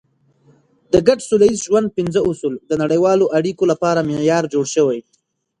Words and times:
د 0.93 0.95
ګډ 1.07 1.19
سوله 1.29 1.45
ییز 1.47 1.59
ژوند 1.67 1.93
پنځه 1.97 2.19
اصول 2.29 2.53
د 2.69 2.71
نړیوالو 2.81 3.25
اړیکو 3.37 3.63
لپاره 3.71 4.05
معیار 4.09 4.43
جوړ 4.53 4.65
شوی. 4.75 4.99